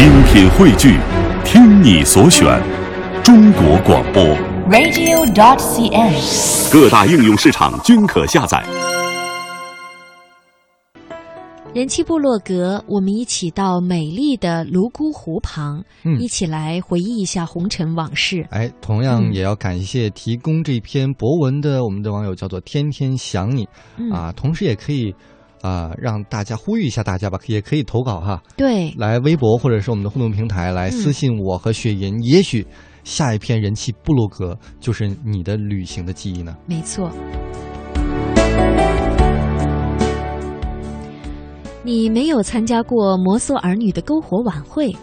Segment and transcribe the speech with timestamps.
[0.00, 0.98] 精品汇聚，
[1.44, 2.58] 听你所选，
[3.22, 4.24] 中国广播。
[4.70, 6.72] radio.dot.cn，。
[6.72, 8.64] 各大应用市场均可下载。
[11.74, 18.46] 人气部落格，我们一起到美丽的泸沽湖旁，嗯一起来回忆一下红尘往事。
[18.48, 25.14] 哎，同样嗯也要感谢提供这篇博文的我们的网友叫做天天想你、嗯，啊，同时也可以
[25.62, 32.66] 啊、让大家呼吁一下大家吧，也可以投稿哈，对，来微博或者是我们的互动平台来私信我和雪银，也许
[33.04, 36.56] 下一篇人气部落格就是你的旅行的记忆呢。
[36.66, 37.10] 没错。
[41.82, 44.94] 你没有参加过摩梭儿女的篝火晚会，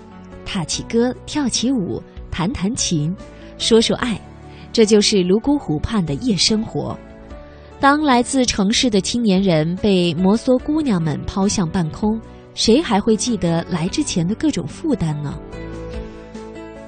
[0.45, 3.13] 踏起歌，跳起舞，弹弹琴，
[3.57, 4.19] 说说爱，
[4.71, 6.97] 这就是泸沽湖畔的夜生活。
[7.79, 12.19] 当来自城市的青年人被摩梭姑娘们抛向半空，
[12.55, 15.37] 谁还会记得来之前的各种负担呢？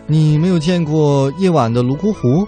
[0.07, 2.47] 你没有见过夜晚的泸沽湖，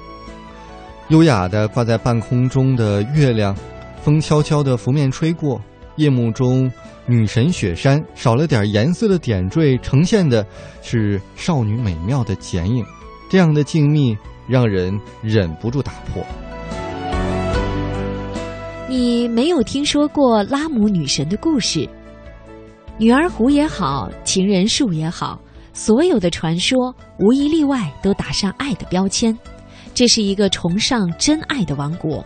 [1.10, 3.56] 优雅的挂在半空中的月亮，
[4.02, 5.62] 风悄悄的拂面吹过，
[5.98, 6.70] 夜幕中
[7.06, 10.44] 女神雪山少了点颜色的点缀，呈现的
[10.82, 12.84] 是少女美妙的剪影。
[13.30, 16.26] 这样的静谧让人忍不住打破。
[18.92, 21.88] 你没有听说过拉姆女神的故事？
[22.98, 25.40] 女儿湖也好，情人树也好，
[25.72, 29.34] 所有的传说无一例外都打上爱的标签。
[29.94, 32.22] 这是一个崇尚真爱的王国。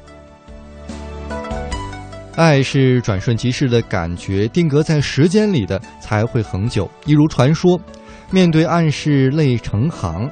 [2.36, 6.90] 爱是转瞬即逝的感觉，定格在时间里的才会恒久。
[7.06, 7.80] 一如传说，
[8.32, 10.28] 面对暗示泪成行，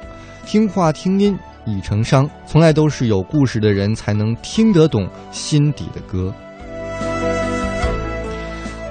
[0.48, 2.30] 听话听音已成伤。
[2.46, 6.34] 从来都是有故事的人才能听得懂心底的歌。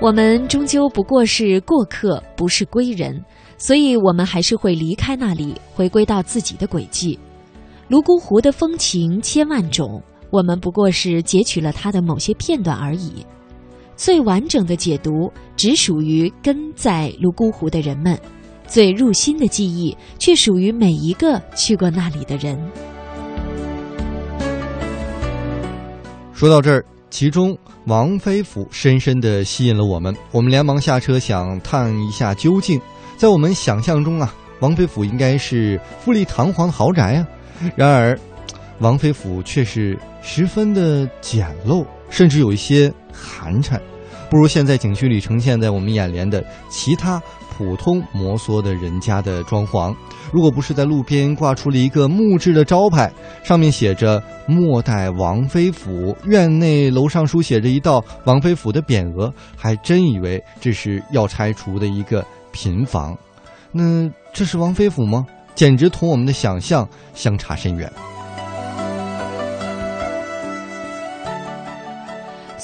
[0.00, 3.24] 我们终究不过是过客，不是归人，
[3.56, 7.18] 所以我们还是会离开那里，回归到自己的轨迹。
[7.88, 13.24] 泸沽湖的风情千万种，我们不过是截取了它的某些片段而已。
[13.94, 18.18] 最完整的解读只属于跟在泸沽湖的人们，
[18.72, 22.58] 最入心的记忆却属于每一个去过那里的人。
[26.32, 32.80] 说到这儿，其中王妃府深深地吸引了我们，我们连忙下车想探一下究竟。
[33.18, 37.28] 在我们想象中啊，王妃府应该是富丽堂皇的豪宅啊，
[37.76, 38.18] 然而，
[38.78, 43.78] 王妃府却是十分的简陋，甚至有一些寒碜，
[44.32, 47.20] 不如现在景区里呈现在我们眼帘的其他
[47.50, 49.94] 普通摩梭的人家的装潢。
[50.32, 53.12] 如果不是在路边挂出了一个木质的招牌，
[53.44, 63.14] 上面写着“末代王妃府”，院内楼上书写着一道“王妃府”的匾额，还真以为这是要拆除的一个平房。
[63.70, 65.26] 那这是王妃府吗？
[65.54, 67.92] 简直同我们的想象相差甚远。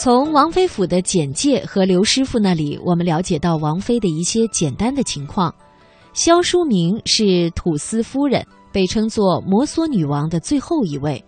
[0.01, 5.53] 从王妃府的简介和刘师傅那里，我们了解到王妃的一些简单的情况。
[6.13, 11.23] 萧淑明是土司夫人，被称作摩梭女王的最后一位。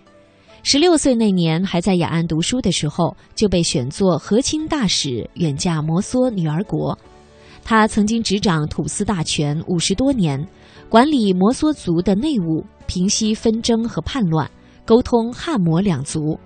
[0.62, 6.97] 十六岁那年，还在雅安读书的时候，就被选作和亲大使，远嫁摩梭女儿国。
[7.64, 10.47] 她曾经执掌土司大权五十多年，
[10.88, 14.48] 管理摩梭族的内务，平息纷争和叛乱，
[14.91, 16.37] 沟通汉摩两族。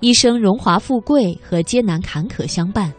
[0.00, 2.90] 一生荣华富贵和艰难坎坷相伴，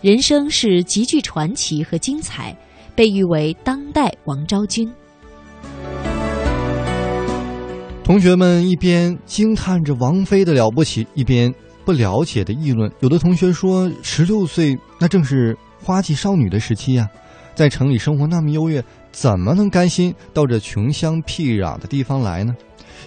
[0.00, 2.58] 人生是极具传奇和精彩，
[2.96, 4.92] 被誉为当代王昭君。
[8.02, 11.54] 同学们一边惊叹着王妃的了不起，一边
[11.84, 12.90] 不了解的议论。
[12.98, 17.08] 有的同学说，十六岁那正是花季少女的时期呀、
[17.54, 22.54] 在城里生活那么优越，怎么能甘心到这穷乡僻壤的地方来呢？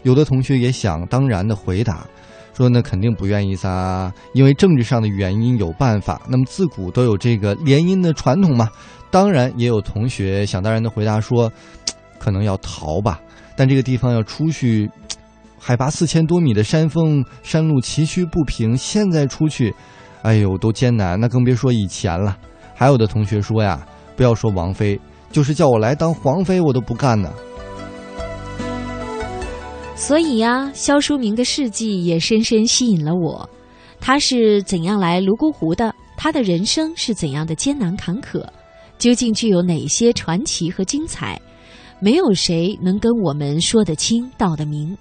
[0.04, 2.06] 有的同学也想当然的回答。
[2.54, 6.22] 说那肯定不愿意噻，因为政治上的原因有办法。
[6.28, 8.70] 那么自古都有这个联姻的传统嘛。
[9.10, 11.52] 当然，也有同学想当然的回答说，
[12.20, 13.20] 可能要逃吧。
[13.56, 14.90] 但这个地方要出去，
[15.58, 19.74] 海拔四千多米的山峰，山路崎岖不平，现在出去，
[20.22, 21.20] 哎呦，都艰难。
[21.20, 22.38] 那更别说以前了。
[22.76, 23.82] 还有的同学说呀，
[24.16, 25.00] 不要说王妃，
[25.32, 27.32] 就是叫我来当皇妃，我都不干呢。
[29.96, 33.48] 所以呀，萧淑明的事迹也深深吸引了我。
[34.00, 35.94] 他是怎样来泸沽湖的？
[36.18, 38.44] 他的人生是怎样的艰难坎坷？
[38.98, 41.40] 究竟具有哪些传奇和精彩？
[42.00, 44.98] 没有谁能跟我们说得清道得明。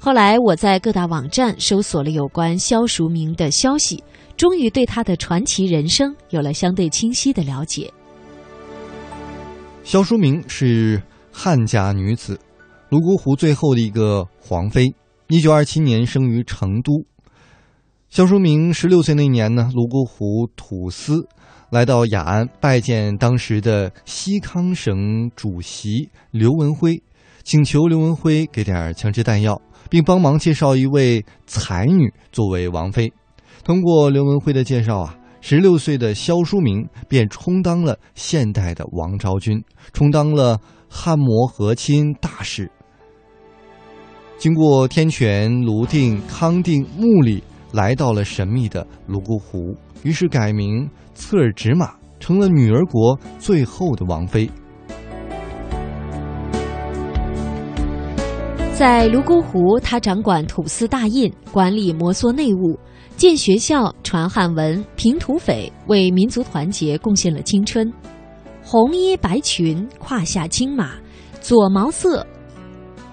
[0.00, 4.02] 后来我在各大网站搜索了有关萧淑明的消息，
[4.36, 7.88] 终于对他的传奇人生有了相对清晰的了解。
[9.84, 11.02] 萧淑明是
[11.32, 12.38] 汉家女子，
[12.88, 14.94] 泸沽湖最后的一个皇妃。
[15.26, 17.04] 一九二七年生于成都。
[18.08, 21.26] 萧淑明十六岁那年呢，泸沽湖土司
[21.70, 27.02] 来到雅安拜见当时的西康省主席刘文辉，
[27.42, 33.12] 请求刘文辉给点枪支弹药，并帮忙介绍一位才女作为王妃。
[33.64, 39.60] 通过刘文辉的介绍啊，十六岁的萧淑明便充当了现代的王昭君，
[39.92, 40.56] 充当了
[40.88, 42.70] 汉谟和亲大使。
[44.38, 47.42] 经过天权、泸定、康定、木里，
[47.72, 54.48] 来到了神秘的泸沽湖，于是改名策尔直玛，成了女儿国最后的王妃。
[58.76, 62.78] 在泸沽湖，他掌管土司大印，管理摩梭内务，
[63.16, 67.92] 建学校、传汉文、平土匪，为民族团结贡献了青春。
[68.64, 70.92] 红衣白裙，胯下青马，
[71.40, 72.26] 左毛瑟。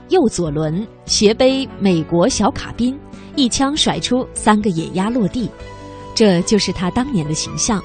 [0.10, 2.98] 右左轮，斜背美国小卡宾，
[3.36, 5.48] 一枪甩出三个野鸭落地，
[6.16, 7.80] 这就是他当年的形象。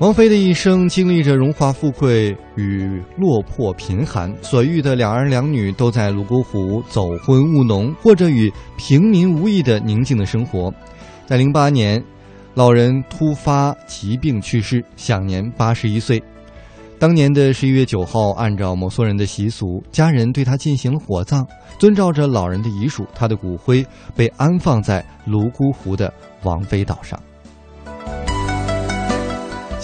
[0.00, 10.72] 王菲的一生经历着荣华富贵与落魄贫寒，所遇的两儿两女都在泸沽湖走婚务农，过着与平民无异的宁静的生活。
[11.26, 12.02] 在零八年，
[12.54, 16.22] 老人突发疾病去世，享年八十一岁。
[16.98, 21.46] 当年的十一月九号，按照摩梭人的习俗，家人对他进行了火葬。
[21.78, 23.84] 遵照着老人的遗属，他的骨灰
[24.16, 26.10] 被安放在泸沽湖的
[26.42, 27.20] 王妃岛上。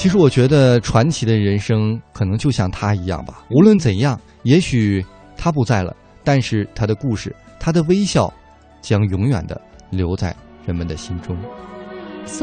[0.06, 3.42] 其实，我觉得传奇的人生可能就像他一样吧。
[3.50, 5.04] 无论怎样，也许
[5.36, 5.92] 他不在了，
[6.22, 8.32] 但是他的故事，他的微笑，
[8.80, 9.60] 将永远的
[9.90, 10.32] 留在
[10.64, 11.36] 人们的心中。